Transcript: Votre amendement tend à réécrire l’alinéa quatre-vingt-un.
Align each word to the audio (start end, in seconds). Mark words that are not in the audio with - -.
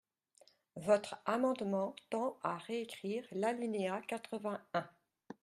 Votre 0.77 1.21
amendement 1.27 1.95
tend 2.09 2.35
à 2.41 2.57
réécrire 2.57 3.23
l’alinéa 3.33 4.01
quatre-vingt-un. 4.07 4.89